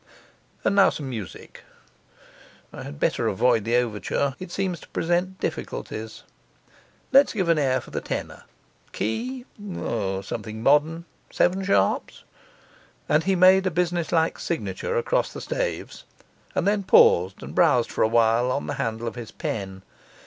[0.63, 1.63] And now some music:
[2.73, 6.23] I had better avoid the overture; it seems to present difficulties.
[7.11, 8.45] Let's give an air for the tenor:
[8.93, 9.45] key
[9.75, 11.05] O, something modern!
[11.29, 12.23] seven sharps.'
[13.07, 16.03] And he made a businesslike signature across the staves,
[16.55, 19.83] and then paused and browsed for a while on the handle of his pen.